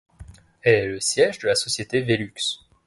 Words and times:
Elle 0.63 0.73
est 0.73 0.87
le 0.87 0.99
siège 0.99 1.37
de 1.37 1.47
la 1.47 1.53
société 1.53 2.01
Velux. 2.01 2.57